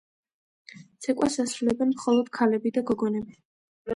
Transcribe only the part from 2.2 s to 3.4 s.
ქალები და გოგონები.